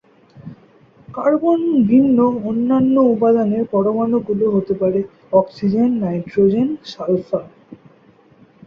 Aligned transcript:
Carbon 1.07 1.61
ভিন্ন 1.87 2.17
অন্যান্য 2.43 2.95
উপাদানের 3.13 3.63
পরমাণু 3.71 4.17
গুলো 4.27 4.45
হতে 4.51 4.73
পারে 4.73 4.99
অক্সিজেন, 5.33 5.89
নাইট্রোজেন, 6.03 6.67
সালফার। 6.85 7.45